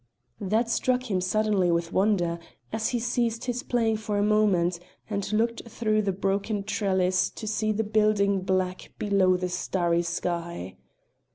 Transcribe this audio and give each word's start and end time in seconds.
That 0.39 0.67
struck 0.71 1.11
him 1.11 1.21
suddenly 1.21 1.69
with 1.69 1.93
wonder, 1.93 2.39
as 2.73 2.89
he 2.89 2.97
ceased 2.97 3.45
his 3.45 3.61
playing 3.61 3.97
for 3.97 4.17
a 4.17 4.23
moment 4.23 4.79
and 5.07 5.31
looked 5.31 5.69
through 5.69 6.01
the 6.01 6.11
broken 6.11 6.63
trellis 6.63 7.29
to 7.29 7.45
see 7.45 7.71
the 7.71 7.83
building 7.83 8.41
black 8.41 8.93
below 8.97 9.37
the 9.37 9.47
starry 9.49 10.01
sky. 10.01 10.75